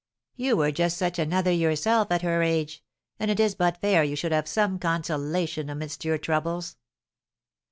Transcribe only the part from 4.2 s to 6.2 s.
have some consolation amidst your